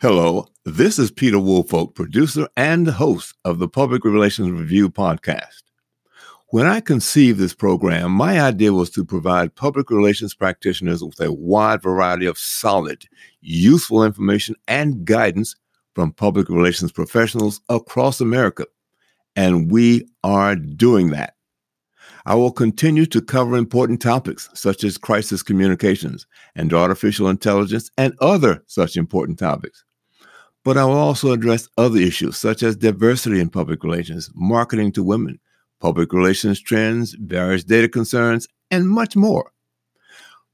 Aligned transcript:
Hello, 0.00 0.48
this 0.64 0.98
is 0.98 1.12
Peter 1.12 1.38
Woolfolk, 1.38 1.94
producer 1.94 2.48
and 2.56 2.88
host 2.88 3.36
of 3.44 3.60
the 3.60 3.68
Public 3.68 4.04
Relations 4.04 4.50
Review 4.50 4.90
podcast. 4.90 5.62
When 6.48 6.66
I 6.66 6.80
conceived 6.80 7.38
this 7.38 7.54
program, 7.54 8.10
my 8.10 8.40
idea 8.40 8.72
was 8.72 8.90
to 8.90 9.04
provide 9.04 9.54
public 9.54 9.90
relations 9.90 10.34
practitioners 10.34 11.02
with 11.02 11.20
a 11.20 11.32
wide 11.32 11.80
variety 11.80 12.26
of 12.26 12.36
solid, 12.36 13.04
useful 13.40 14.02
information 14.02 14.56
and 14.66 15.04
guidance 15.04 15.54
from 15.94 16.12
public 16.12 16.48
relations 16.48 16.90
professionals 16.90 17.60
across 17.68 18.20
America. 18.20 18.66
And 19.36 19.70
we 19.70 20.08
are 20.24 20.56
doing 20.56 21.10
that. 21.10 21.33
I 22.26 22.34
will 22.34 22.52
continue 22.52 23.04
to 23.06 23.20
cover 23.20 23.54
important 23.54 24.00
topics 24.00 24.48
such 24.54 24.82
as 24.82 24.96
crisis 24.96 25.42
communications 25.42 26.26
and 26.54 26.72
artificial 26.72 27.28
intelligence 27.28 27.90
and 27.98 28.14
other 28.20 28.62
such 28.66 28.96
important 28.96 29.38
topics. 29.38 29.84
But 30.64 30.78
I 30.78 30.86
will 30.86 30.94
also 30.94 31.32
address 31.32 31.68
other 31.76 31.98
issues 31.98 32.38
such 32.38 32.62
as 32.62 32.76
diversity 32.76 33.40
in 33.40 33.50
public 33.50 33.84
relations, 33.84 34.30
marketing 34.34 34.92
to 34.92 35.02
women, 35.02 35.38
public 35.80 36.14
relations 36.14 36.60
trends, 36.60 37.14
various 37.20 37.62
data 37.62 37.90
concerns, 37.90 38.48
and 38.70 38.88
much 38.88 39.16
more. 39.16 39.52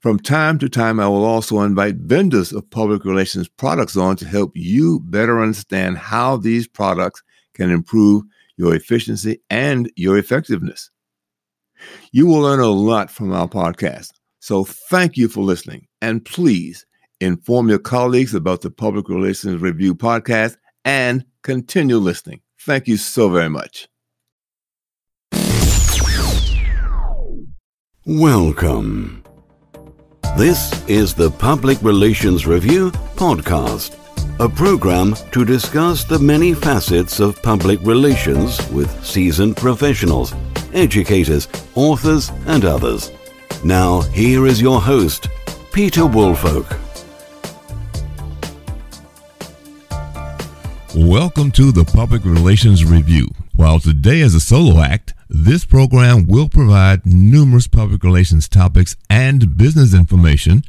From 0.00 0.18
time 0.18 0.58
to 0.58 0.68
time, 0.68 0.98
I 0.98 1.06
will 1.06 1.24
also 1.24 1.60
invite 1.60 1.96
vendors 1.96 2.52
of 2.52 2.68
public 2.70 3.04
relations 3.04 3.48
products 3.48 3.96
on 3.96 4.16
to 4.16 4.26
help 4.26 4.50
you 4.56 4.98
better 5.04 5.40
understand 5.40 5.98
how 5.98 6.36
these 6.36 6.66
products 6.66 7.22
can 7.54 7.70
improve 7.70 8.24
your 8.56 8.74
efficiency 8.74 9.40
and 9.50 9.92
your 9.94 10.18
effectiveness. 10.18 10.90
You 12.12 12.26
will 12.26 12.40
learn 12.40 12.60
a 12.60 12.68
lot 12.68 13.10
from 13.10 13.32
our 13.32 13.48
podcast. 13.48 14.10
So 14.40 14.64
thank 14.64 15.16
you 15.16 15.28
for 15.28 15.42
listening. 15.42 15.86
And 16.00 16.24
please 16.24 16.86
inform 17.20 17.68
your 17.68 17.78
colleagues 17.78 18.34
about 18.34 18.62
the 18.62 18.70
Public 18.70 19.08
Relations 19.08 19.60
Review 19.60 19.94
podcast 19.94 20.56
and 20.84 21.24
continue 21.42 21.98
listening. 21.98 22.40
Thank 22.60 22.88
you 22.88 22.96
so 22.96 23.28
very 23.28 23.50
much. 23.50 23.88
Welcome. 28.06 29.22
This 30.36 30.72
is 30.88 31.14
the 31.14 31.30
Public 31.30 31.82
Relations 31.82 32.46
Review 32.46 32.90
podcast, 33.14 33.96
a 34.40 34.48
program 34.48 35.14
to 35.32 35.44
discuss 35.44 36.04
the 36.04 36.18
many 36.18 36.54
facets 36.54 37.20
of 37.20 37.42
public 37.42 37.78
relations 37.82 38.66
with 38.70 39.04
seasoned 39.04 39.56
professionals, 39.56 40.32
educators, 40.74 41.48
authors, 41.74 42.30
and 42.46 42.64
others. 42.64 43.10
Now, 43.64 44.00
here 44.00 44.46
is 44.46 44.60
your 44.60 44.80
host, 44.80 45.28
Peter 45.72 46.06
Woolfolk. 46.06 46.66
Welcome 50.96 51.50
to 51.52 51.72
the 51.72 51.84
Public 51.84 52.24
Relations 52.24 52.84
Review. 52.84 53.28
While 53.54 53.78
today 53.78 54.20
is 54.20 54.34
a 54.34 54.40
solo 54.40 54.80
act, 54.80 55.14
this 55.28 55.64
program 55.64 56.26
will 56.26 56.48
provide 56.48 57.06
numerous 57.06 57.68
public 57.68 58.02
relations 58.02 58.48
topics 58.48 58.96
and 59.08 59.56
business 59.56 59.94
information 59.94 60.64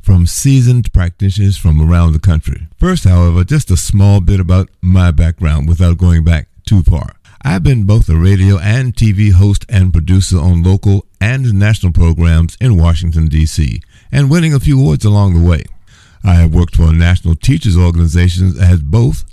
from 0.00 0.26
seasoned 0.26 0.92
practitioners 0.92 1.56
from 1.56 1.80
around 1.80 2.12
the 2.12 2.18
country. 2.18 2.68
First, 2.76 3.04
however, 3.04 3.42
just 3.42 3.70
a 3.70 3.76
small 3.76 4.20
bit 4.20 4.38
about 4.38 4.68
my 4.82 5.10
background 5.10 5.66
without 5.66 5.98
going 5.98 6.22
back 6.22 6.48
too 6.66 6.82
far. 6.82 7.16
I've 7.44 7.62
been 7.62 7.84
both 7.84 8.08
a 8.08 8.16
radio 8.16 8.58
and 8.58 8.94
TV 8.94 9.32
host 9.32 9.66
and 9.68 9.92
producer 9.92 10.38
on 10.38 10.62
local 10.62 11.06
and 11.20 11.52
national 11.54 11.92
programs 11.92 12.56
in 12.60 12.78
Washington, 12.78 13.28
D.C., 13.28 13.82
and 14.10 14.30
winning 14.30 14.54
a 14.54 14.60
few 14.60 14.80
awards 14.80 15.04
along 15.04 15.34
the 15.34 15.46
way. 15.46 15.64
I 16.24 16.34
have 16.36 16.54
worked 16.54 16.76
for 16.76 16.92
national 16.92 17.34
teachers 17.36 17.76
organizations 17.76 18.58
as 18.58 18.80
both 18.80 19.24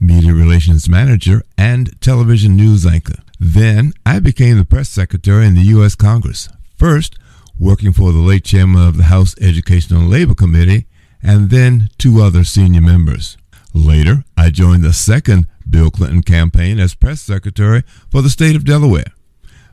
media 0.00 0.32
relations 0.32 0.88
manager, 0.88 1.42
and 1.58 2.00
television 2.00 2.56
news 2.56 2.86
anchor. 2.86 3.18
Then 3.38 3.92
I 4.06 4.18
became 4.18 4.56
the 4.56 4.64
press 4.64 4.88
secretary 4.88 5.46
in 5.46 5.54
the 5.54 5.62
U.S. 5.62 5.94
Congress, 5.94 6.48
first 6.76 7.16
working 7.58 7.92
for 7.92 8.10
the 8.10 8.18
late 8.18 8.44
chairman 8.44 8.86
of 8.86 8.96
the 8.96 9.04
House 9.04 9.34
Education 9.40 9.96
and 9.96 10.10
Labor 10.10 10.34
Committee, 10.34 10.86
and 11.22 11.50
then 11.50 11.90
two 11.98 12.22
other 12.22 12.44
senior 12.44 12.80
members. 12.80 13.36
Later, 13.74 14.24
I 14.36 14.50
joined 14.50 14.82
the 14.82 14.94
second 14.94 15.46
Bill 15.70 15.90
Clinton 15.90 16.22
campaign 16.22 16.78
as 16.78 16.94
press 16.94 17.20
secretary 17.20 17.82
for 18.10 18.22
the 18.22 18.30
state 18.30 18.56
of 18.56 18.64
Delaware. 18.64 19.12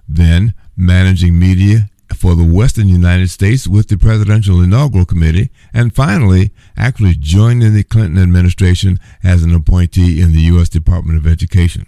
Then, 0.07 0.53
managing 0.75 1.37
media 1.37 1.89
for 2.15 2.35
the 2.35 2.43
Western 2.43 2.87
United 2.87 3.29
States 3.29 3.67
with 3.67 3.87
the 3.89 3.97
Presidential 3.97 4.61
Inaugural 4.61 5.05
Committee, 5.05 5.49
and 5.73 5.93
finally, 5.93 6.51
actually 6.77 7.15
joining 7.15 7.73
the 7.73 7.83
Clinton 7.83 8.21
administration 8.21 8.99
as 9.23 9.43
an 9.43 9.53
appointee 9.53 10.21
in 10.21 10.31
the 10.31 10.41
U.S. 10.53 10.69
Department 10.69 11.17
of 11.17 11.27
Education. 11.27 11.85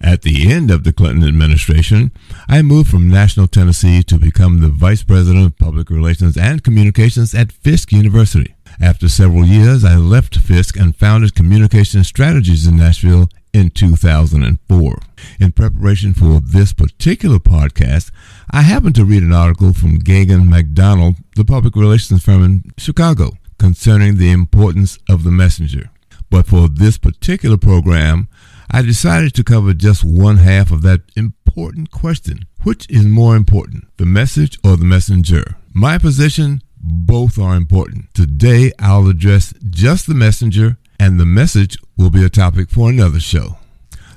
At 0.00 0.22
the 0.22 0.50
end 0.52 0.70
of 0.70 0.84
the 0.84 0.92
Clinton 0.92 1.26
administration, 1.26 2.10
I 2.48 2.62
moved 2.62 2.90
from 2.90 3.08
Nashville, 3.08 3.46
Tennessee 3.46 4.02
to 4.04 4.18
become 4.18 4.60
the 4.60 4.68
Vice 4.68 5.02
President 5.02 5.46
of 5.46 5.58
Public 5.58 5.88
Relations 5.88 6.36
and 6.36 6.62
Communications 6.62 7.34
at 7.34 7.52
Fisk 7.52 7.92
University. 7.92 8.54
After 8.80 9.08
several 9.08 9.44
years, 9.44 9.84
I 9.84 9.96
left 9.96 10.38
Fisk 10.38 10.76
and 10.76 10.96
founded 10.96 11.34
Communication 11.34 12.02
Strategies 12.02 12.66
in 12.66 12.76
Nashville 12.76 13.28
in 13.52 13.70
2004. 13.70 14.98
In 15.38 15.52
preparation 15.52 16.12
for 16.12 16.40
this 16.40 16.72
particular 16.72 17.38
podcast, 17.38 18.10
I 18.50 18.62
happened 18.62 18.96
to 18.96 19.04
read 19.04 19.22
an 19.22 19.32
article 19.32 19.72
from 19.72 20.00
Gagen 20.00 20.48
MacDonald, 20.48 21.16
the 21.36 21.44
public 21.44 21.76
relations 21.76 22.24
firm 22.24 22.42
in 22.42 22.64
Chicago, 22.76 23.32
concerning 23.58 24.16
the 24.16 24.32
importance 24.32 24.98
of 25.08 25.22
the 25.22 25.30
messenger. 25.30 25.90
But 26.28 26.46
for 26.46 26.68
this 26.68 26.98
particular 26.98 27.56
program, 27.56 28.28
I 28.70 28.82
decided 28.82 29.34
to 29.34 29.44
cover 29.44 29.72
just 29.72 30.02
one 30.02 30.38
half 30.38 30.72
of 30.72 30.82
that 30.82 31.02
important 31.14 31.92
question. 31.92 32.46
Which 32.64 32.90
is 32.90 33.04
more 33.04 33.36
important, 33.36 33.84
the 33.98 34.06
message 34.06 34.58
or 34.64 34.76
the 34.76 34.84
messenger? 34.84 35.56
My 35.72 35.98
position, 35.98 36.62
both 36.84 37.38
are 37.38 37.56
important. 37.56 38.12
Today, 38.14 38.72
I'll 38.78 39.08
address 39.08 39.54
just 39.70 40.06
the 40.06 40.14
messenger 40.14 40.76
and 41.00 41.18
the 41.18 41.26
message 41.26 41.78
will 41.96 42.10
be 42.10 42.24
a 42.24 42.28
topic 42.28 42.70
for 42.70 42.90
another 42.90 43.20
show. 43.20 43.56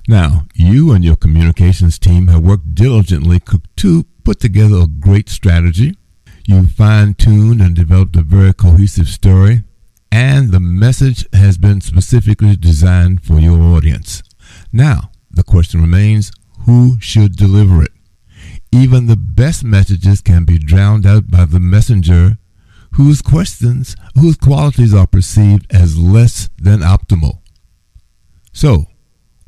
Now, 0.07 0.45
you 0.53 0.91
and 0.91 1.03
your 1.03 1.15
communications 1.15 1.99
team 1.99 2.27
have 2.27 2.43
worked 2.43 2.75
diligently 2.75 3.41
to 3.77 4.05
put 4.23 4.39
together 4.39 4.77
a 4.77 4.87
great 4.87 5.29
strategy. 5.29 5.95
You 6.45 6.65
fine 6.67 7.13
tuned 7.13 7.61
and 7.61 7.75
developed 7.75 8.15
a 8.15 8.21
very 8.21 8.53
cohesive 8.53 9.09
story, 9.09 9.63
and 10.11 10.51
the 10.51 10.61
message 10.61 11.25
has 11.33 11.57
been 11.57 11.81
specifically 11.81 12.55
designed 12.55 13.23
for 13.23 13.39
your 13.39 13.61
audience. 13.61 14.23
Now, 14.71 15.11
the 15.29 15.43
question 15.43 15.81
remains 15.81 16.31
who 16.65 16.97
should 17.01 17.35
deliver 17.35 17.83
it? 17.83 17.91
Even 18.71 19.07
the 19.07 19.17
best 19.17 19.63
messages 19.63 20.21
can 20.21 20.45
be 20.45 20.57
drowned 20.57 21.05
out 21.05 21.29
by 21.29 21.45
the 21.45 21.59
messenger 21.59 22.37
whose 22.97 23.21
questions, 23.21 23.95
whose 24.15 24.35
qualities 24.35 24.91
are 24.91 25.05
perceived 25.05 25.71
as 25.71 25.99
less 25.99 26.49
than 26.57 26.79
optimal. 26.79 27.39
So, 28.51 28.87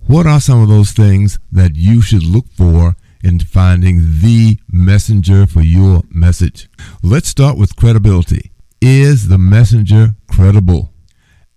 what 0.06 0.28
are 0.28 0.40
some 0.40 0.62
of 0.62 0.70
those 0.70 0.92
things 0.92 1.40
that 1.52 1.76
you 1.76 2.00
should 2.00 2.24
look 2.24 2.46
for 2.56 2.96
in 3.24 3.40
finding 3.40 4.22
the 4.22 4.60
messenger 4.72 5.48
for 5.48 5.62
your 5.62 6.04
message? 6.12 6.70
Let's 7.02 7.28
start 7.28 7.58
with 7.58 7.76
credibility. 7.76 8.52
Is 8.82 9.30
the 9.30 9.40
messenger 9.40 10.14
credible? 10.28 10.94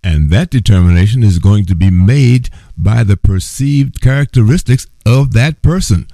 And 0.03 0.31
that 0.31 0.49
determination 0.49 1.21
is 1.23 1.37
going 1.37 1.65
to 1.65 1.75
be 1.75 1.91
made 1.91 2.49
by 2.75 3.03
the 3.03 3.17
perceived 3.17 4.01
characteristics 4.01 4.87
of 5.05 5.33
that 5.33 5.61
person, 5.61 6.07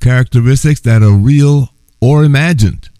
characteristics 0.00 0.80
that 0.80 1.02
are 1.02 1.10
real 1.10 1.70
or 2.02 2.22
imagined. 2.22 2.90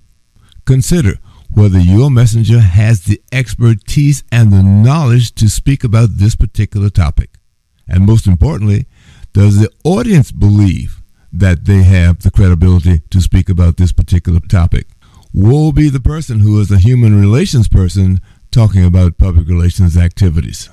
Consider 0.64 1.18
whether 1.52 1.78
your 1.78 2.10
messenger 2.10 2.60
has 2.60 3.02
the 3.02 3.20
expertise 3.32 4.22
and 4.30 4.52
the 4.52 4.62
knowledge 4.62 5.34
to 5.34 5.48
speak 5.48 5.84
about 5.84 6.10
this 6.12 6.36
particular 6.36 6.90
topic. 6.90 7.30
And 7.88 8.06
most 8.06 8.26
importantly, 8.26 8.86
does 9.32 9.58
the 9.58 9.70
audience 9.84 10.32
believe 10.32 11.02
that 11.32 11.64
they 11.64 11.82
have 11.82 12.20
the 12.20 12.30
credibility 12.30 13.00
to 13.10 13.20
speak 13.20 13.48
about 13.48 13.76
this 13.76 13.92
particular 13.92 14.40
topic? 14.40 14.86
Woe 15.32 15.72
be 15.72 15.88
the 15.88 16.00
person 16.00 16.40
who 16.40 16.60
is 16.60 16.70
a 16.70 16.78
human 16.78 17.20
relations 17.20 17.68
person 17.68 18.20
talking 18.50 18.84
about 18.84 19.18
public 19.18 19.48
relations 19.48 19.96
activities. 19.96 20.70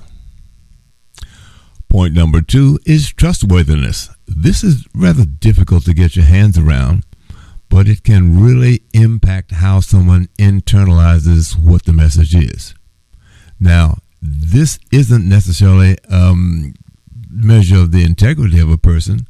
Point 1.88 2.12
number 2.12 2.40
two 2.42 2.78
is 2.84 3.12
trustworthiness. 3.12 4.10
This 4.26 4.62
is 4.62 4.86
rather 4.94 5.24
difficult 5.24 5.84
to 5.84 5.94
get 5.94 6.16
your 6.16 6.24
hands 6.24 6.58
around 6.58 7.04
but 7.68 7.88
it 7.88 8.02
can 8.02 8.40
really 8.40 8.82
impact 8.92 9.52
how 9.52 9.80
someone 9.80 10.28
internalizes 10.38 11.58
what 11.58 11.84
the 11.84 11.92
message 11.92 12.34
is. 12.34 12.74
Now, 13.60 13.98
this 14.20 14.78
isn't 14.90 15.28
necessarily 15.28 15.96
a 16.10 16.16
um, 16.16 16.74
measure 17.30 17.78
of 17.78 17.92
the 17.92 18.04
integrity 18.04 18.60
of 18.60 18.70
a 18.70 18.78
person, 18.78 19.26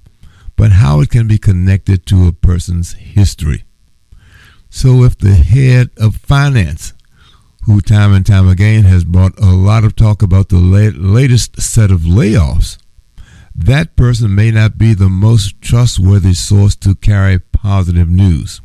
but 0.56 0.72
how 0.72 1.00
it 1.00 1.10
can 1.10 1.28
be 1.28 1.38
connected 1.38 2.06
to 2.06 2.26
a 2.26 2.32
person's 2.32 2.92
history. 2.94 3.64
So, 4.70 5.04
if 5.04 5.16
the 5.16 5.34
head 5.34 5.90
of 5.96 6.16
finance, 6.16 6.92
who 7.64 7.80
time 7.80 8.14
and 8.14 8.24
time 8.24 8.48
again 8.48 8.84
has 8.84 9.04
brought 9.04 9.38
a 9.38 9.46
lot 9.46 9.84
of 9.84 9.96
talk 9.96 10.22
about 10.22 10.48
the 10.48 10.58
la- 10.58 10.96
latest 10.96 11.60
set 11.60 11.90
of 11.90 12.00
layoffs, 12.00 12.78
that 13.54 13.96
person 13.96 14.34
may 14.34 14.50
not 14.50 14.78
be 14.78 14.94
the 14.94 15.08
most 15.08 15.60
trustworthy 15.60 16.32
source 16.32 16.76
to 16.76 16.94
carry 16.94 17.38
positive 17.62 18.08
news, 18.08 18.60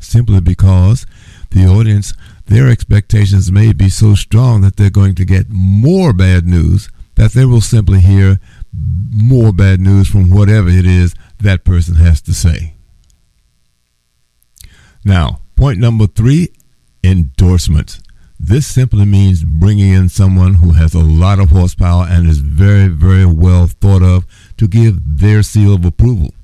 simply 0.00 0.40
because 0.40 1.06
the 1.50 1.66
audience, 1.66 2.14
their 2.46 2.68
expectations 2.68 3.50
may 3.50 3.72
be 3.72 3.88
so 3.88 4.14
strong 4.14 4.60
that 4.60 4.76
they're 4.76 4.90
going 4.90 5.14
to 5.16 5.24
get 5.24 5.46
more 5.48 6.12
bad 6.12 6.46
news 6.46 6.90
that 7.16 7.32
they 7.32 7.44
will 7.44 7.62
simply 7.62 8.00
hear 8.00 8.38
more 9.10 9.52
bad 9.52 9.80
news 9.80 10.08
from 10.08 10.30
whatever 10.30 10.68
it 10.68 10.86
is 10.86 11.14
that 11.40 11.64
person 11.64 11.96
has 11.96 12.20
to 12.22 12.34
say. 12.34 12.74
Now, 15.04 15.40
point 15.56 15.78
number 15.78 16.06
three 16.06 16.48
endorsements. 17.02 18.00
This 18.38 18.66
simply 18.66 19.06
means 19.06 19.44
bringing 19.44 19.92
in 19.92 20.10
someone 20.10 20.54
who 20.54 20.72
has 20.72 20.92
a 20.92 21.00
lot 21.00 21.38
of 21.38 21.50
horsepower 21.50 22.06
and 22.08 22.28
is 22.28 22.38
very, 22.38 22.88
very 22.88 23.24
well 23.24 23.66
thought 23.66 24.02
of 24.02 24.26
to 24.58 24.68
give 24.68 24.98
their 25.18 25.42
seal 25.42 25.74
of 25.74 25.84
approval. 25.84 26.34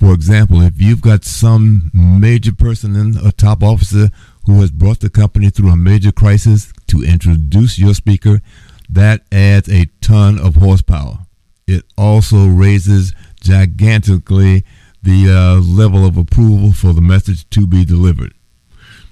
For 0.00 0.12
example, 0.12 0.60
if 0.62 0.80
you've 0.80 1.00
got 1.00 1.24
some 1.24 1.90
major 1.94 2.52
person 2.52 2.96
in 2.96 3.16
a 3.24 3.32
top 3.32 3.62
officer 3.62 4.08
who 4.46 4.60
has 4.60 4.70
brought 4.70 5.00
the 5.00 5.10
company 5.10 5.50
through 5.50 5.70
a 5.70 5.76
major 5.76 6.12
crisis 6.12 6.72
to 6.88 7.02
introduce 7.02 7.78
your 7.78 7.94
speaker, 7.94 8.40
that 8.88 9.22
adds 9.32 9.68
a 9.68 9.86
ton 10.00 10.38
of 10.38 10.56
horsepower. 10.56 11.20
It 11.66 11.84
also 11.96 12.46
raises 12.46 13.14
gigantically 13.40 14.64
the 15.02 15.30
uh, 15.30 15.60
level 15.60 16.04
of 16.04 16.16
approval 16.16 16.72
for 16.72 16.92
the 16.92 17.00
message 17.00 17.48
to 17.50 17.66
be 17.66 17.84
delivered. 17.84 18.34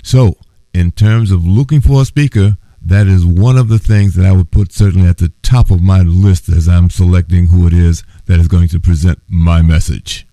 So, 0.02 0.36
in 0.74 0.90
terms 0.90 1.30
of 1.30 1.46
looking 1.46 1.80
for 1.80 2.02
a 2.02 2.04
speaker, 2.04 2.56
that 2.84 3.06
is 3.06 3.24
one 3.24 3.56
of 3.56 3.68
the 3.68 3.78
things 3.78 4.14
that 4.14 4.26
I 4.26 4.32
would 4.32 4.50
put 4.50 4.72
certainly 4.72 5.08
at 5.08 5.18
the 5.18 5.32
top 5.42 5.70
of 5.70 5.80
my 5.80 6.00
list 6.00 6.48
as 6.48 6.68
I'm 6.68 6.90
selecting 6.90 7.46
who 7.48 7.66
it 7.66 7.72
is 7.72 8.02
that 8.26 8.40
is 8.40 8.48
going 8.48 8.68
to 8.68 8.80
present 8.80 9.20
my 9.28 9.62
message. 9.62 10.26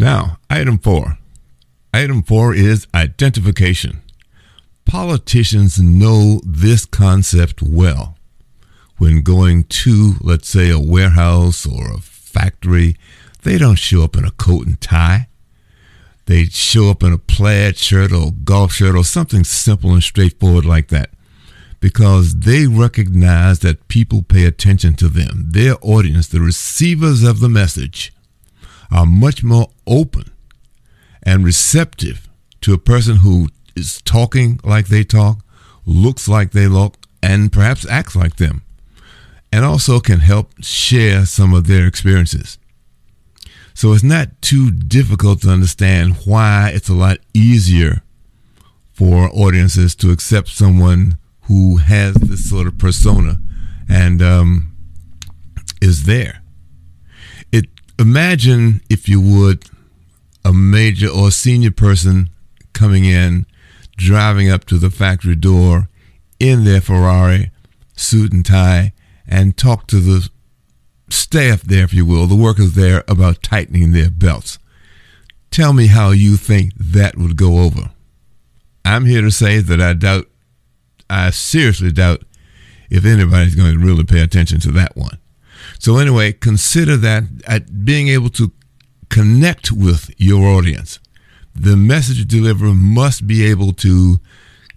Now, 0.00 0.38
item 0.48 0.78
four. 0.78 1.18
Item 1.92 2.22
four 2.22 2.54
is 2.54 2.86
identification. 2.94 4.00
Politicians 4.84 5.80
know 5.80 6.40
this 6.46 6.86
concept 6.86 7.62
well. 7.62 8.16
When 8.98 9.22
going 9.22 9.64
to, 9.64 10.14
let's 10.20 10.48
say, 10.48 10.70
a 10.70 10.78
warehouse 10.78 11.66
or 11.66 11.90
a 11.90 11.98
factory, 11.98 12.94
they 13.42 13.58
don't 13.58 13.74
show 13.74 14.04
up 14.04 14.16
in 14.16 14.24
a 14.24 14.30
coat 14.30 14.68
and 14.68 14.80
tie. 14.80 15.26
They 16.26 16.44
show 16.44 16.90
up 16.90 17.02
in 17.02 17.12
a 17.12 17.18
plaid 17.18 17.76
shirt 17.76 18.12
or 18.12 18.30
golf 18.30 18.74
shirt 18.74 18.94
or 18.94 19.02
something 19.02 19.42
simple 19.42 19.92
and 19.92 20.02
straightforward 20.02 20.64
like 20.64 20.88
that 20.88 21.10
because 21.80 22.36
they 22.36 22.68
recognize 22.68 23.58
that 23.60 23.88
people 23.88 24.22
pay 24.22 24.44
attention 24.44 24.94
to 24.94 25.08
them. 25.08 25.46
Their 25.50 25.74
audience, 25.82 26.28
the 26.28 26.40
receivers 26.40 27.24
of 27.24 27.40
the 27.40 27.48
message, 27.48 28.12
are 28.90 29.06
much 29.06 29.42
more 29.42 29.68
open 29.86 30.30
and 31.22 31.44
receptive 31.44 32.28
to 32.60 32.72
a 32.72 32.78
person 32.78 33.16
who 33.16 33.48
is 33.76 34.00
talking 34.02 34.60
like 34.64 34.88
they 34.88 35.04
talk, 35.04 35.38
looks 35.86 36.28
like 36.28 36.50
they 36.50 36.66
look, 36.66 36.96
and 37.22 37.52
perhaps 37.52 37.86
acts 37.88 38.16
like 38.16 38.36
them, 38.36 38.62
and 39.52 39.64
also 39.64 40.00
can 40.00 40.20
help 40.20 40.52
share 40.60 41.26
some 41.26 41.54
of 41.54 41.66
their 41.66 41.86
experiences. 41.86 42.58
So 43.74 43.92
it's 43.92 44.02
not 44.02 44.42
too 44.42 44.70
difficult 44.70 45.42
to 45.42 45.50
understand 45.50 46.16
why 46.24 46.72
it's 46.74 46.88
a 46.88 46.94
lot 46.94 47.18
easier 47.32 48.02
for 48.92 49.30
audiences 49.32 49.94
to 49.96 50.10
accept 50.10 50.48
someone 50.48 51.16
who 51.42 51.76
has 51.76 52.14
this 52.14 52.50
sort 52.50 52.66
of 52.66 52.76
persona 52.76 53.36
and 53.88 54.20
um, 54.20 54.74
is 55.80 56.04
there. 56.04 56.42
Imagine, 57.98 58.80
if 58.88 59.08
you 59.08 59.20
would, 59.20 59.64
a 60.44 60.52
major 60.52 61.08
or 61.08 61.30
senior 61.30 61.72
person 61.72 62.30
coming 62.72 63.04
in, 63.04 63.44
driving 63.96 64.48
up 64.48 64.64
to 64.66 64.78
the 64.78 64.90
factory 64.90 65.34
door 65.34 65.88
in 66.38 66.64
their 66.64 66.80
Ferrari, 66.80 67.50
suit 67.96 68.32
and 68.32 68.46
tie, 68.46 68.92
and 69.26 69.56
talk 69.56 69.88
to 69.88 69.96
the 69.96 70.28
staff 71.10 71.62
there, 71.62 71.84
if 71.84 71.92
you 71.92 72.06
will, 72.06 72.26
the 72.26 72.36
workers 72.36 72.74
there, 72.74 73.02
about 73.08 73.42
tightening 73.42 73.92
their 73.92 74.10
belts. 74.10 74.58
Tell 75.50 75.72
me 75.72 75.88
how 75.88 76.10
you 76.10 76.36
think 76.36 76.72
that 76.76 77.16
would 77.16 77.36
go 77.36 77.58
over. 77.58 77.90
I'm 78.84 79.06
here 79.06 79.22
to 79.22 79.30
say 79.30 79.60
that 79.60 79.80
I 79.80 79.94
doubt, 79.94 80.26
I 81.10 81.30
seriously 81.30 81.90
doubt 81.90 82.22
if 82.90 83.04
anybody's 83.04 83.54
going 83.54 83.72
to 83.72 83.84
really 83.84 84.04
pay 84.04 84.20
attention 84.20 84.60
to 84.60 84.70
that 84.72 84.96
one. 84.96 85.18
So, 85.78 85.98
anyway, 85.98 86.32
consider 86.32 86.96
that 86.96 87.24
at 87.46 87.84
being 87.84 88.08
able 88.08 88.30
to 88.30 88.52
connect 89.08 89.72
with 89.72 90.10
your 90.18 90.46
audience. 90.48 90.98
The 91.54 91.76
message 91.76 92.26
deliverer 92.26 92.74
must 92.74 93.26
be 93.26 93.44
able 93.44 93.72
to 93.74 94.18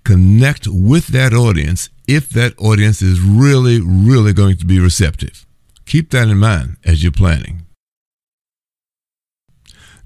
connect 0.04 0.68
with 0.68 1.08
that 1.08 1.34
audience 1.34 1.90
if 2.08 2.30
that 2.30 2.54
audience 2.58 3.02
is 3.02 3.20
really, 3.20 3.80
really 3.82 4.34
going 4.34 4.58
to 4.58 4.66
be 4.66 4.80
receptive. 4.80 5.46
Keep 5.86 6.12
that 6.12 6.28
in 6.28 6.38
mind 6.38 6.78
as 6.84 7.04
you're 7.04 7.12
planning. 7.12 7.66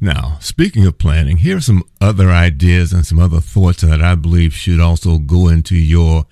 Now, 0.02 0.38
speaking 0.42 0.86
of 0.86 0.98
planning, 0.98 1.38
here 1.38 1.58
are 1.58 1.62
some 1.62 1.84
other 2.02 2.30
ideas 2.30 2.92
and 2.92 3.06
some 3.06 3.20
other 3.20 3.40
thoughts 3.40 3.82
that 3.82 4.02
I 4.02 4.16
believe 4.16 4.54
should 4.54 4.80
also 4.80 5.18
go 5.18 5.48
into 5.48 5.76
your 5.76 6.26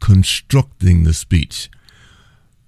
constructing 0.00 1.04
the 1.04 1.12
speech. 1.12 1.70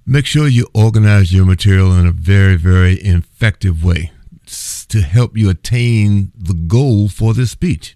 Make 0.05 0.27
sure 0.27 0.49
you 0.49 0.67
organize 0.75 1.33
your 1.33 1.45
material 1.45 1.97
in 1.97 2.07
a 2.07 2.13
very, 2.13 2.57
very 2.57 2.95
effective 2.95 3.85
way 3.85 4.11
to 4.89 5.01
help 5.01 5.37
you 5.37 5.49
attain 5.49 6.33
the 6.37 6.55
goal 6.55 7.09
for 7.09 7.35
this 7.35 7.53
speech. 7.53 7.95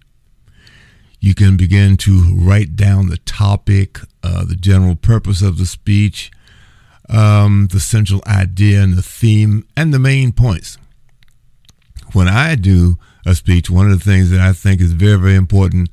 You 1.19 1.35
can 1.35 1.57
begin 1.57 1.97
to 1.97 2.33
write 2.33 2.77
down 2.77 3.09
the 3.09 3.17
topic, 3.17 3.99
uh, 4.23 4.45
the 4.45 4.55
general 4.55 4.95
purpose 4.95 5.41
of 5.41 5.57
the 5.57 5.65
speech, 5.65 6.31
um, 7.09 7.67
the 7.71 7.79
central 7.81 8.21
idea 8.25 8.81
and 8.81 8.93
the 8.93 9.01
theme, 9.01 9.67
and 9.75 9.93
the 9.93 9.99
main 9.99 10.31
points. 10.31 10.77
When 12.13 12.29
I 12.29 12.55
do 12.55 12.97
a 13.25 13.35
speech, 13.35 13.69
one 13.69 13.91
of 13.91 13.99
the 13.99 14.05
things 14.05 14.29
that 14.29 14.39
I 14.39 14.53
think 14.53 14.79
is 14.79 14.93
very, 14.93 15.19
very 15.19 15.35
important 15.35 15.89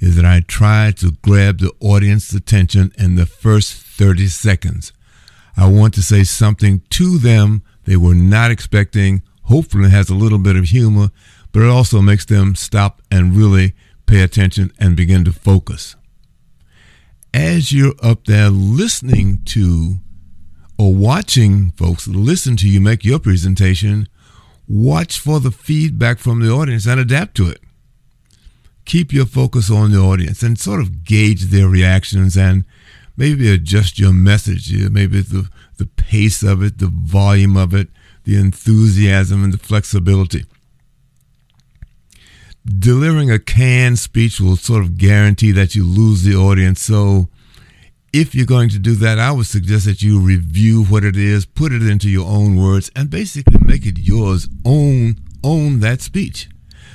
is 0.00 0.16
that 0.16 0.24
I 0.24 0.40
try 0.40 0.90
to 0.96 1.12
grab 1.22 1.58
the 1.58 1.72
audience's 1.78 2.34
attention 2.34 2.92
in 2.98 3.14
the 3.14 3.26
first 3.26 3.74
30 3.74 4.26
seconds. 4.26 4.92
I 5.56 5.68
want 5.68 5.94
to 5.94 6.02
say 6.02 6.24
something 6.24 6.82
to 6.90 7.18
them 7.18 7.62
they 7.84 7.96
were 7.96 8.14
not 8.14 8.50
expecting. 8.50 9.22
Hopefully, 9.44 9.86
it 9.86 9.90
has 9.90 10.08
a 10.08 10.14
little 10.14 10.38
bit 10.38 10.56
of 10.56 10.66
humor, 10.66 11.10
but 11.52 11.62
it 11.62 11.68
also 11.68 12.00
makes 12.00 12.24
them 12.24 12.54
stop 12.54 13.02
and 13.10 13.36
really 13.36 13.74
pay 14.06 14.22
attention 14.22 14.72
and 14.78 14.96
begin 14.96 15.24
to 15.24 15.32
focus. 15.32 15.96
As 17.34 17.72
you're 17.72 17.94
up 18.02 18.26
there 18.26 18.50
listening 18.50 19.42
to 19.46 19.96
or 20.78 20.94
watching 20.94 21.70
folks 21.72 22.06
listen 22.08 22.56
to 22.56 22.68
you 22.68 22.80
make 22.80 23.04
your 23.04 23.18
presentation, 23.18 24.08
watch 24.68 25.18
for 25.18 25.40
the 25.40 25.50
feedback 25.50 26.18
from 26.18 26.40
the 26.40 26.50
audience 26.50 26.86
and 26.86 27.00
adapt 27.00 27.36
to 27.36 27.48
it. 27.48 27.60
Keep 28.84 29.12
your 29.12 29.26
focus 29.26 29.70
on 29.70 29.92
the 29.92 29.98
audience 29.98 30.42
and 30.42 30.58
sort 30.58 30.80
of 30.80 31.04
gauge 31.04 31.44
their 31.44 31.68
reactions 31.68 32.36
and 32.36 32.64
maybe 33.16 33.52
adjust 33.52 33.98
your 33.98 34.12
message. 34.12 34.72
Maybe 34.90 35.20
the, 35.20 35.48
the 35.78 35.86
pace 35.86 36.42
of 36.42 36.62
it, 36.62 36.78
the 36.78 36.90
volume 36.92 37.56
of 37.56 37.74
it, 37.74 37.88
the 38.24 38.36
enthusiasm, 38.36 39.44
and 39.44 39.52
the 39.52 39.58
flexibility. 39.58 40.44
Delivering 42.64 43.30
a 43.30 43.38
canned 43.38 43.98
speech 43.98 44.40
will 44.40 44.56
sort 44.56 44.82
of 44.82 44.96
guarantee 44.96 45.50
that 45.52 45.74
you 45.74 45.84
lose 45.84 46.22
the 46.22 46.36
audience. 46.36 46.80
So, 46.80 47.28
if 48.12 48.34
you're 48.34 48.46
going 48.46 48.68
to 48.68 48.78
do 48.78 48.94
that, 48.96 49.18
I 49.18 49.32
would 49.32 49.46
suggest 49.46 49.86
that 49.86 50.02
you 50.02 50.20
review 50.20 50.84
what 50.84 51.02
it 51.02 51.16
is, 51.16 51.46
put 51.46 51.72
it 51.72 51.82
into 51.82 52.08
your 52.08 52.28
own 52.28 52.56
words, 52.56 52.90
and 52.94 53.10
basically 53.10 53.58
make 53.64 53.86
it 53.86 53.98
yours. 53.98 54.48
Own 54.64 55.16
own 55.42 55.80
that 55.80 56.00
speech. 56.00 56.48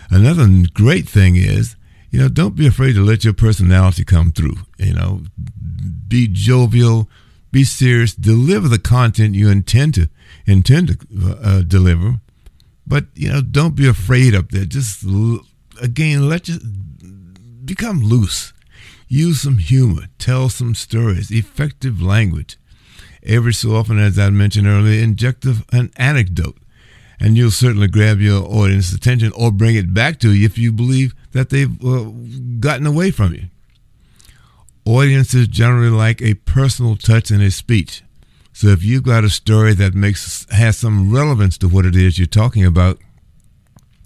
Another 0.10 0.48
great 0.74 1.10
thing 1.10 1.36
is, 1.36 1.76
you 2.10 2.20
know, 2.20 2.30
don't 2.30 2.56
be 2.56 2.68
afraid 2.68 2.94
to 2.94 3.04
let 3.04 3.24
your 3.24 3.34
personality 3.34 4.04
come 4.04 4.32
through. 4.32 4.56
You 4.78 4.94
know, 4.94 5.22
be 6.08 6.28
jovial, 6.28 7.10
be 7.52 7.64
serious, 7.64 8.14
deliver 8.14 8.68
the 8.68 8.80
content 8.80 9.36
you 9.36 9.50
intend 9.50 9.96
to 9.96 10.10
intend 10.46 10.88
to 10.90 11.38
uh, 11.42 11.62
deliver. 11.62 12.20
But 12.86 13.06
you 13.16 13.30
know, 13.30 13.42
don't 13.42 13.76
be 13.76 13.88
afraid 13.88 14.34
up 14.34 14.52
there. 14.52 14.66
Just 14.66 15.04
again, 15.82 16.30
let 16.30 16.48
you 16.48 16.60
become 17.66 18.02
loose 18.02 18.54
Use 19.08 19.42
some 19.42 19.58
humor, 19.58 20.08
tell 20.20 20.50
some 20.50 20.76
stories, 20.76 21.32
effective 21.32 22.02
language. 22.02 22.58
Every 23.24 23.54
so 23.54 23.76
often, 23.76 24.00
as 24.00 24.20
I 24.20 24.30
mentioned 24.30 24.68
earlier, 24.68 25.02
inject 25.02 25.46
an 25.46 25.92
anecdote, 25.96 26.58
and 27.20 27.36
you'll 27.36 27.52
certainly 27.52 27.88
grab 27.88 28.20
your 28.20 28.44
audience's 28.44 28.94
attention 28.94 29.32
or 29.36 29.52
bring 29.52 29.76
it 29.76 29.94
back 29.94 30.20
to 30.20 30.34
you 30.34 30.46
if 30.46 30.58
you 30.58 30.72
believe 30.72 31.14
that 31.32 31.50
they've 31.50 31.84
uh, 31.84 32.12
gotten 32.60 32.86
away 32.86 33.12
from 33.12 33.34
you. 33.34 33.46
audiences 34.86 35.48
generally 35.48 35.90
like 35.90 36.22
a 36.22 36.36
personal 36.36 36.96
touch 36.96 37.32
in 37.32 37.42
a 37.42 37.52
speech. 37.52 38.04
So 38.54 38.68
if 38.68 38.84
you've 38.84 39.04
got 39.04 39.24
a 39.24 39.30
story 39.30 39.74
that 39.76 39.94
makes 39.94 40.46
has 40.52 40.78
some 40.78 41.12
relevance 41.12 41.58
to 41.60 41.68
what 41.68 41.86
it 41.86 41.96
is 41.96 42.18
you're 42.18 42.28
talking 42.28 42.66
about, 42.66 43.00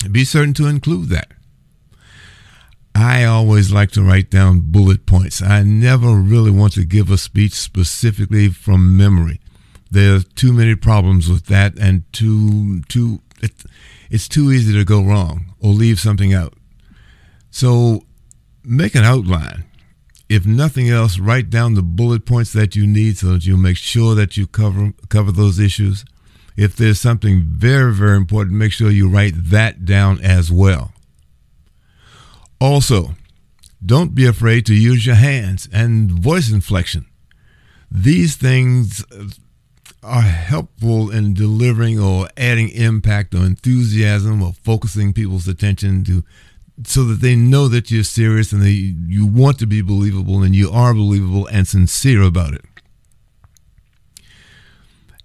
be 0.09 0.23
certain 0.25 0.53
to 0.55 0.67
include 0.67 1.09
that. 1.09 1.31
I 2.95 3.23
always 3.23 3.71
like 3.71 3.91
to 3.91 4.01
write 4.01 4.29
down 4.29 4.71
bullet 4.71 5.05
points. 5.05 5.41
I 5.41 5.63
never 5.63 6.15
really 6.15 6.51
want 6.51 6.73
to 6.73 6.83
give 6.83 7.09
a 7.09 7.17
speech 7.17 7.53
specifically 7.53 8.49
from 8.49 8.97
memory. 8.97 9.39
There 9.91 10.15
are 10.15 10.21
too 10.21 10.53
many 10.53 10.75
problems 10.75 11.29
with 11.29 11.47
that, 11.47 11.77
and 11.77 12.03
too 12.13 12.81
too 12.83 13.21
it, 13.41 13.51
it's 14.09 14.29
too 14.29 14.51
easy 14.51 14.73
to 14.73 14.85
go 14.85 15.03
wrong 15.03 15.53
or 15.59 15.73
leave 15.73 15.99
something 15.99 16.33
out. 16.33 16.53
So 17.49 18.05
make 18.63 18.95
an 18.95 19.03
outline. 19.03 19.65
If 20.29 20.45
nothing 20.45 20.89
else, 20.89 21.19
write 21.19 21.49
down 21.49 21.73
the 21.73 21.81
bullet 21.81 22.25
points 22.25 22.53
that 22.53 22.73
you 22.73 22.87
need 22.87 23.17
so 23.17 23.33
that 23.33 23.45
you 23.45 23.57
make 23.57 23.75
sure 23.75 24.15
that 24.15 24.37
you 24.37 24.47
cover 24.47 24.93
cover 25.09 25.31
those 25.31 25.59
issues. 25.59 26.05
If 26.55 26.75
there's 26.77 26.99
something 26.99 27.43
very, 27.43 27.93
very 27.93 28.15
important, 28.15 28.55
make 28.55 28.71
sure 28.71 28.89
you 28.89 29.09
write 29.09 29.33
that 29.49 29.83
down 29.83 30.21
as 30.21 30.49
well. 30.51 30.93
Also, 32.61 33.15
don't 33.85 34.15
be 34.15 34.25
afraid 34.25 34.65
to 34.67 34.73
use 34.73 35.05
your 35.05 35.15
hands 35.15 35.67
and 35.73 36.11
voice 36.11 36.49
inflection. 36.49 37.07
These 37.91 38.37
things 38.37 39.03
are 40.03 40.21
helpful 40.21 41.11
in 41.11 41.33
delivering 41.33 41.99
or 41.99 42.27
adding 42.35 42.69
impact 42.69 43.35
or 43.35 43.39
enthusiasm 43.45 44.41
or 44.41 44.53
focusing 44.53 45.13
people's 45.13 45.47
attention 45.47 46.03
to 46.03 46.23
so 46.83 47.03
that 47.03 47.21
they 47.21 47.35
know 47.35 47.67
that 47.67 47.91
you're 47.91 48.03
serious 48.03 48.51
and 48.51 48.61
that 48.61 48.71
you 48.71 49.27
want 49.27 49.59
to 49.59 49.67
be 49.67 49.81
believable 49.81 50.41
and 50.41 50.55
you 50.55 50.71
are 50.71 50.93
believable 50.93 51.45
and 51.47 51.67
sincere 51.67 52.23
about 52.23 52.53
it. 52.53 52.65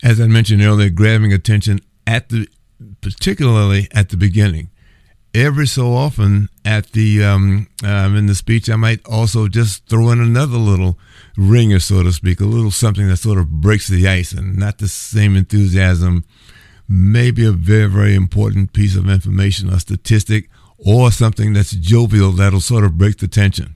As 0.03 0.21
I 0.21 0.27
mentioned 0.27 0.63
earlier, 0.63 0.91
grabbing 0.91 1.33
attention 1.33 1.81
at 2.07 2.29
the 2.29 2.47
particularly 3.01 3.89
at 3.93 4.11
the 4.11 4.17
beginning 4.19 4.69
every 5.37 5.67
so 5.67 5.95
often 5.95 6.49
at 6.65 6.93
the 6.93 7.23
um, 7.23 7.69
um, 7.85 8.17
in 8.17 8.27
the 8.27 8.35
speech, 8.35 8.71
I 8.71 8.77
might 8.77 9.05
also 9.07 9.49
just 9.49 9.87
throw 9.87 10.11
in 10.11 10.21
another 10.21 10.57
little 10.57 10.99
ringer, 11.37 11.81
so 11.81 12.03
to 12.03 12.13
speak, 12.13 12.41
a 12.41 12.45
little 12.45 12.71
something 12.71 13.09
that 13.09 13.19
sort 13.19 13.39
of 13.39 13.61
breaks 13.61 13.89
the 13.89 14.09
ice, 14.09 14.33
and 14.33 14.57
not 14.57 14.79
the 14.79 14.89
same 14.89 15.37
enthusiasm. 15.37 16.25
Maybe 16.89 17.45
a 17.45 17.53
very 17.53 17.89
very 17.89 18.15
important 18.15 18.73
piece 18.73 18.97
of 18.97 19.09
information, 19.09 19.69
a 19.69 19.81
statistic, 19.81 20.49
or 20.79 21.11
something 21.11 21.53
that's 21.53 21.73
jovial 21.73 22.33
that'll 22.33 22.61
sort 22.61 22.85
of 22.85 22.99
break 22.99 23.19
the 23.19 23.29
tension. 23.29 23.75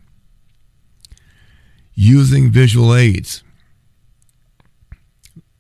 Using 1.95 2.51
visual 2.51 2.95
aids. 2.95 3.43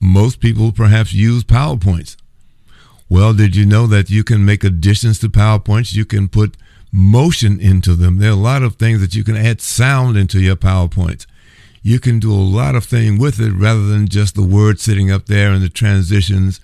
Most 0.01 0.41
people 0.41 0.73
perhaps 0.73 1.13
use 1.13 1.45
PowerPoints. 1.45 2.17
Well, 3.11 3.35
did 3.35 3.57
you 3.57 3.67
know 3.67 3.87
that 3.89 4.09
you 4.09 4.25
can 4.25 4.45
make 4.45 4.65
additions 4.65 5.19
to 5.19 5.29
PowerPoints? 5.29 5.95
You 5.95 6.05
can 6.05 6.29
put 6.29 6.57
motion 6.93 7.61
into 7.61 7.95
them. 7.95 8.19
There 8.19 8.31
are 8.31 8.33
a 8.33 8.37
lot 8.37 8.63
of 8.63 8.77
things 8.77 9.01
that 9.01 9.15
you 9.15 9.25
can 9.25 9.37
add 9.37 9.61
sound 9.61 10.17
into 10.17 10.41
your 10.41 10.57
PowerPoints. 10.57 11.27
You 11.83 11.99
can 11.99 12.19
do 12.19 12.33
a 12.33 12.35
lot 12.35 12.75
of 12.75 12.85
things 12.85 13.19
with 13.19 13.41
it 13.41 13.53
rather 13.53 13.87
than 13.87 14.09
just 14.09 14.35
the 14.35 14.43
words 14.43 14.83
sitting 14.83 15.11
up 15.11 15.27
there 15.27 15.51
and 15.51 15.63
the 15.63 15.69
transitions. 15.69 16.61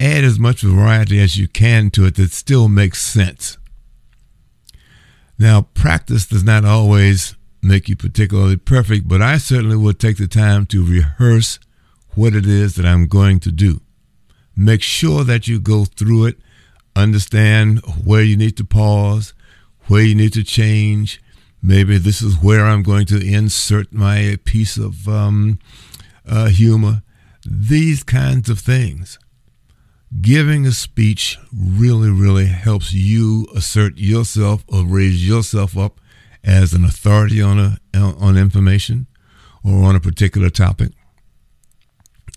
Add 0.00 0.24
as 0.24 0.38
much 0.38 0.62
variety 0.62 1.20
as 1.20 1.36
you 1.36 1.48
can 1.48 1.90
to 1.90 2.06
it 2.06 2.16
that 2.16 2.32
still 2.32 2.68
makes 2.68 3.02
sense. 3.02 3.58
Now, 5.38 5.62
practice 5.74 6.26
does 6.26 6.44
not 6.44 6.64
always 6.64 7.36
make 7.62 7.88
you 7.88 7.96
particularly 7.96 8.56
perfect, 8.56 9.06
but 9.06 9.22
I 9.22 9.38
certainly 9.38 9.76
will 9.76 9.92
take 9.92 10.16
the 10.16 10.26
time 10.26 10.66
to 10.66 10.84
rehearse 10.84 11.58
what 12.14 12.34
it 12.34 12.46
is 12.46 12.74
that 12.76 12.86
I'm 12.86 13.06
going 13.06 13.40
to 13.40 13.52
do. 13.52 13.80
Make 14.56 14.82
sure 14.82 15.24
that 15.24 15.46
you 15.46 15.60
go 15.60 15.84
through 15.84 16.26
it, 16.26 16.38
understand 16.96 17.80
where 18.04 18.22
you 18.22 18.36
need 18.36 18.56
to 18.56 18.64
pause, 18.64 19.34
where 19.86 20.02
you 20.02 20.14
need 20.14 20.32
to 20.32 20.42
change. 20.42 21.22
Maybe 21.62 21.98
this 21.98 22.22
is 22.22 22.40
where 22.40 22.64
I'm 22.64 22.82
going 22.82 23.06
to 23.06 23.20
insert 23.20 23.92
my 23.92 24.38
piece 24.44 24.76
of 24.76 25.08
um, 25.08 25.58
uh, 26.26 26.46
humor. 26.46 27.02
These 27.44 28.02
kinds 28.04 28.48
of 28.48 28.58
things. 28.60 29.18
Giving 30.20 30.66
a 30.66 30.72
speech 30.72 31.38
really, 31.54 32.10
really 32.10 32.46
helps 32.46 32.94
you 32.94 33.46
assert 33.54 33.98
yourself 33.98 34.64
or 34.68 34.86
raise 34.86 35.26
yourself 35.26 35.76
up 35.76 36.00
as 36.42 36.72
an 36.72 36.84
authority 36.84 37.42
on 37.42 37.58
a 37.58 37.78
on 37.94 38.38
information 38.38 39.06
or 39.62 39.84
on 39.84 39.96
a 39.96 40.00
particular 40.00 40.48
topic. 40.48 40.92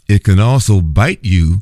It 0.07 0.23
can 0.23 0.39
also 0.39 0.81
bite 0.81 1.23
you 1.23 1.61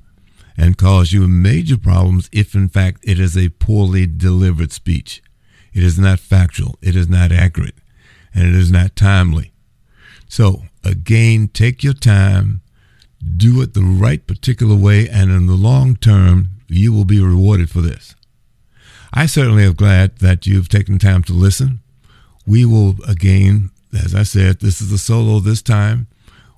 and 0.57 0.77
cause 0.77 1.13
you 1.13 1.27
major 1.27 1.77
problems 1.77 2.29
if, 2.31 2.55
in 2.55 2.69
fact, 2.69 2.99
it 3.03 3.19
is 3.19 3.37
a 3.37 3.49
poorly 3.49 4.07
delivered 4.07 4.71
speech. 4.71 5.21
It 5.73 5.83
is 5.83 5.99
not 5.99 6.19
factual, 6.19 6.77
it 6.81 6.95
is 6.95 7.07
not 7.07 7.31
accurate, 7.31 7.75
and 8.33 8.47
it 8.47 8.55
is 8.55 8.71
not 8.71 8.95
timely. 8.95 9.51
So, 10.27 10.63
again, 10.83 11.49
take 11.49 11.83
your 11.83 11.93
time, 11.93 12.61
do 13.37 13.61
it 13.61 13.73
the 13.73 13.81
right 13.81 14.25
particular 14.25 14.75
way, 14.75 15.09
and 15.09 15.31
in 15.31 15.47
the 15.47 15.55
long 15.55 15.95
term, 15.95 16.49
you 16.67 16.93
will 16.93 17.05
be 17.05 17.19
rewarded 17.19 17.69
for 17.69 17.81
this. 17.81 18.15
I 19.11 19.25
certainly 19.25 19.63
am 19.65 19.73
glad 19.73 20.19
that 20.19 20.45
you've 20.45 20.69
taken 20.69 20.99
time 20.99 21.23
to 21.23 21.33
listen. 21.33 21.79
We 22.45 22.63
will, 22.63 22.95
again, 23.07 23.71
as 23.93 24.13
I 24.13 24.23
said, 24.23 24.59
this 24.59 24.81
is 24.81 24.91
a 24.91 24.99
solo 24.99 25.39
this 25.39 25.61
time. 25.63 26.07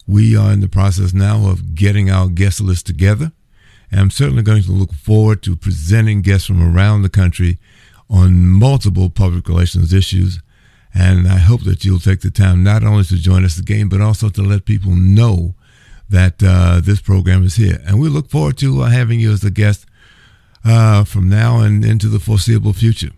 We 0.05 0.35
are 0.35 0.51
in 0.51 0.59
the 0.59 0.67
process 0.67 1.13
now 1.13 1.49
of 1.49 1.75
getting 1.75 2.09
our 2.09 2.27
guest 2.27 2.59
list 2.59 2.85
together. 2.85 3.31
And 3.89 3.99
I'm 3.99 4.11
certainly 4.11 4.43
going 4.43 4.63
to 4.63 4.71
look 4.71 4.93
forward 4.93 5.41
to 5.43 5.55
presenting 5.55 6.21
guests 6.21 6.47
from 6.47 6.61
around 6.61 7.01
the 7.01 7.09
country 7.09 7.57
on 8.11 8.47
multiple 8.47 9.09
public 9.09 9.47
relations 9.47 9.93
issues. 9.93 10.39
And 10.93 11.27
I 11.27 11.37
hope 11.37 11.63
that 11.63 11.85
you'll 11.85 11.99
take 11.99 12.19
the 12.19 12.29
time 12.29 12.63
not 12.63 12.83
only 12.83 13.05
to 13.05 13.15
join 13.15 13.45
us 13.45 13.57
again, 13.57 13.87
but 13.87 14.01
also 14.01 14.29
to 14.29 14.41
let 14.41 14.65
people 14.65 14.91
know 14.93 15.55
that 16.09 16.43
uh, 16.43 16.81
this 16.83 16.99
program 16.99 17.45
is 17.45 17.55
here. 17.55 17.81
And 17.85 17.99
we 17.99 18.09
look 18.09 18.29
forward 18.29 18.57
to 18.57 18.81
uh, 18.81 18.89
having 18.89 19.21
you 19.21 19.31
as 19.31 19.45
a 19.45 19.51
guest 19.51 19.85
uh, 20.65 21.05
from 21.05 21.29
now 21.29 21.61
and 21.61 21.85
into 21.85 22.09
the 22.09 22.19
foreseeable 22.19 22.73
future. 22.73 23.11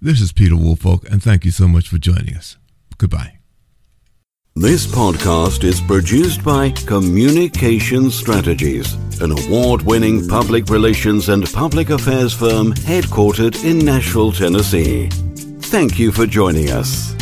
This 0.00 0.20
is 0.20 0.32
Peter 0.32 0.56
Woolfolk, 0.56 1.08
and 1.10 1.22
thank 1.22 1.44
you 1.44 1.50
so 1.50 1.68
much 1.68 1.88
for 1.88 1.98
joining 1.98 2.34
us. 2.34 2.56
Goodbye. 2.96 3.33
This 4.56 4.86
podcast 4.86 5.64
is 5.64 5.80
produced 5.80 6.44
by 6.44 6.70
Communication 6.70 8.08
Strategies, 8.08 8.94
an 9.20 9.32
award 9.32 9.82
winning 9.82 10.28
public 10.28 10.68
relations 10.68 11.28
and 11.28 11.52
public 11.52 11.90
affairs 11.90 12.32
firm 12.32 12.72
headquartered 12.72 13.64
in 13.64 13.84
Nashville, 13.84 14.30
Tennessee. 14.30 15.08
Thank 15.58 15.98
you 15.98 16.12
for 16.12 16.24
joining 16.24 16.70
us. 16.70 17.13